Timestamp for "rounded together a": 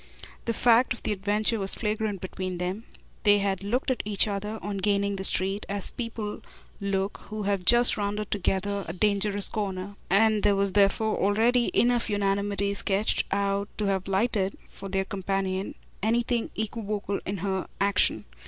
7.97-8.93